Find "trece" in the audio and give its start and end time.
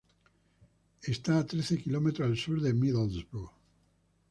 1.45-1.77